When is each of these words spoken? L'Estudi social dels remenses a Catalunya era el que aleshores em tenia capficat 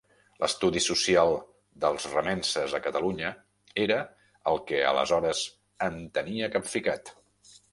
L'Estudi 0.43 0.79
social 0.83 1.33
dels 1.83 2.07
remenses 2.13 2.73
a 2.79 2.81
Catalunya 2.87 3.29
era 3.85 3.99
el 4.53 4.61
que 4.71 4.81
aleshores 4.93 5.45
em 5.91 6.01
tenia 6.19 6.51
capficat 6.57 7.17